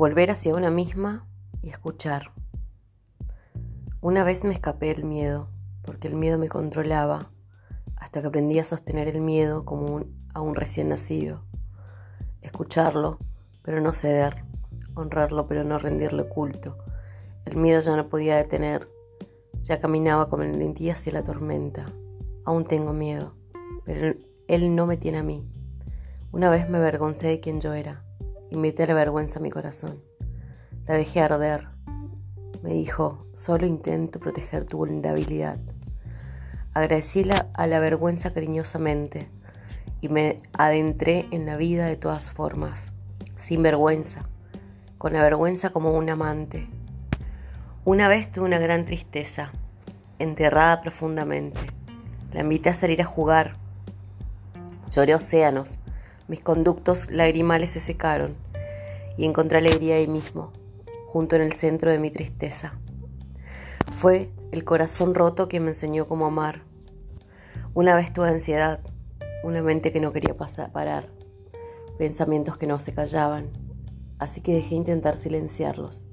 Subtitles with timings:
[0.00, 1.26] Volver hacia una misma
[1.60, 2.32] y escuchar.
[4.00, 5.50] Una vez me escapé del miedo,
[5.82, 7.30] porque el miedo me controlaba,
[7.96, 11.44] hasta que aprendí a sostener el miedo como a un recién nacido.
[12.40, 13.18] Escucharlo,
[13.60, 14.46] pero no ceder.
[14.94, 16.78] Honrarlo, pero no rendirle culto.
[17.44, 18.88] El miedo ya no podía detener.
[19.60, 21.84] Ya caminaba con valentía hacia la tormenta.
[22.46, 23.34] Aún tengo miedo,
[23.84, 24.16] pero
[24.48, 25.46] él no me tiene a mí.
[26.32, 28.02] Una vez me avergoncé de quien yo era.
[28.52, 30.02] Invité la vergüenza a mi corazón.
[30.88, 31.68] La dejé arder.
[32.62, 35.56] Me dijo, solo intento proteger tu vulnerabilidad.
[36.74, 37.22] Agradecí
[37.54, 39.28] a la vergüenza cariñosamente
[40.00, 42.88] y me adentré en la vida de todas formas,
[43.38, 44.28] sin vergüenza,
[44.98, 46.64] con la vergüenza como un amante.
[47.84, 49.52] Una vez tuve una gran tristeza,
[50.18, 51.60] enterrada profundamente.
[52.32, 53.52] La invité a salir a jugar.
[54.90, 55.78] Lloré océanos,
[56.30, 58.36] mis conductos lagrimales se secaron
[59.16, 60.52] y encontré alegría ahí mismo,
[61.08, 62.78] junto en el centro de mi tristeza.
[63.96, 66.62] Fue el corazón roto que me enseñó cómo amar.
[67.74, 68.78] Una vez tuve ansiedad,
[69.42, 71.08] una mente que no quería pasar, parar,
[71.98, 73.48] pensamientos que no se callaban,
[74.20, 76.06] así que dejé intentar silenciarlos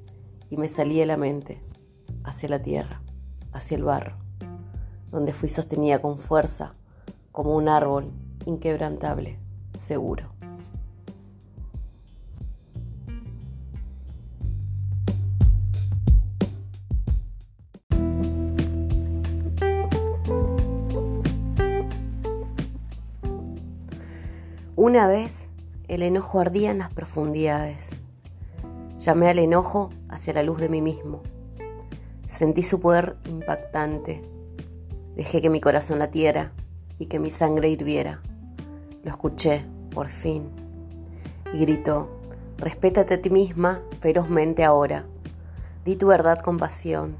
[0.49, 1.61] y me salí de la mente,
[2.23, 3.03] hacia la tierra,
[3.52, 4.17] hacia el barro,
[5.11, 6.73] donde fui sostenida con fuerza
[7.31, 8.11] como un árbol
[8.47, 9.37] inquebrantable
[9.78, 10.38] seguro.
[24.75, 25.50] Una vez
[25.88, 27.95] el enojo ardía en las profundidades.
[29.00, 31.23] Llamé al enojo hacia la luz de mí mismo.
[32.28, 34.22] Sentí su poder impactante.
[35.16, 36.52] Dejé que mi corazón latiera
[37.00, 38.22] y que mi sangre hirviera.
[39.08, 40.50] Lo escuché, por fin,
[41.53, 42.09] y gritó,
[42.58, 45.05] respétate a ti misma ferozmente ahora.
[45.86, 47.15] Di tu verdad con pasión.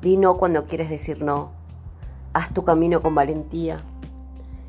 [0.00, 1.50] Di no cuando quieres decir no.
[2.34, 3.78] Haz tu camino con valentía.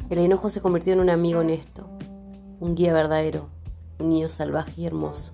[0.10, 1.88] El enojo se convirtió en un amigo honesto,
[2.60, 3.50] un guía verdadero,
[4.00, 5.34] un niño salvaje y hermoso.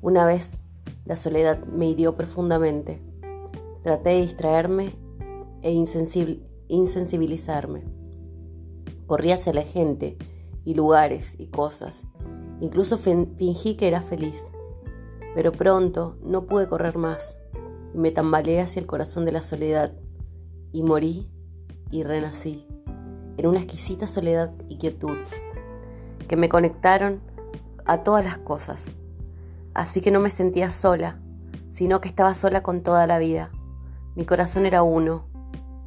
[0.00, 0.58] Una vez
[1.04, 3.00] la soledad me hirió profundamente.
[3.84, 4.96] Traté de distraerme
[5.62, 8.01] e insensibilizarme.
[9.12, 10.16] Corrí hacia la gente
[10.64, 12.06] y lugares y cosas.
[12.60, 14.50] Incluso fingí que era feliz.
[15.34, 17.38] Pero pronto no pude correr más
[17.92, 19.92] y me tambaleé hacia el corazón de la soledad
[20.72, 21.30] y morí
[21.90, 22.66] y renací
[23.36, 25.18] en una exquisita soledad y quietud
[26.26, 27.20] que me conectaron
[27.84, 28.92] a todas las cosas.
[29.74, 31.20] Así que no me sentía sola,
[31.70, 33.50] sino que estaba sola con toda la vida.
[34.14, 35.26] Mi corazón era uno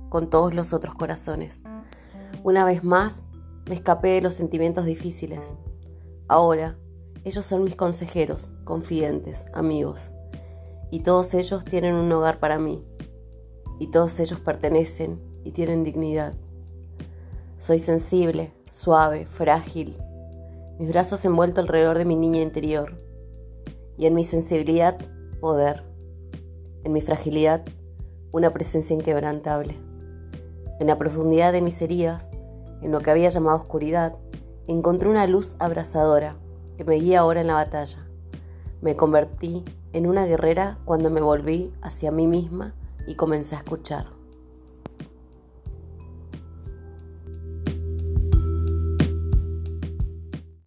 [0.10, 1.64] con todos los otros corazones.
[2.46, 3.24] Una vez más,
[3.68, 5.56] me escapé de los sentimientos difíciles.
[6.28, 6.78] Ahora,
[7.24, 10.14] ellos son mis consejeros, confidentes, amigos.
[10.92, 12.86] Y todos ellos tienen un hogar para mí.
[13.80, 16.36] Y todos ellos pertenecen y tienen dignidad.
[17.58, 19.98] Soy sensible, suave, frágil.
[20.78, 22.96] Mis brazos envueltos alrededor de mi niña interior.
[23.98, 25.00] Y en mi sensibilidad,
[25.42, 25.84] poder.
[26.84, 27.66] En mi fragilidad,
[28.32, 29.80] una presencia inquebrantable.
[30.80, 32.30] En la profundidad de mis heridas,
[32.82, 34.18] en lo que había llamado oscuridad,
[34.68, 36.36] encontré una luz abrasadora
[36.78, 38.06] que me guía ahora en la batalla.
[38.82, 39.64] Me convertí
[39.94, 42.74] en una guerrera cuando me volví hacia mí misma
[43.08, 44.08] y comencé a escuchar.